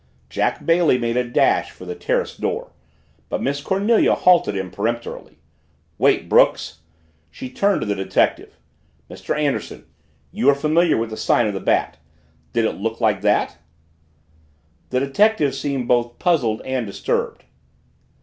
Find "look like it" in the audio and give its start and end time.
12.79-13.57